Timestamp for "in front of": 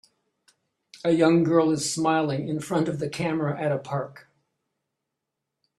2.49-2.97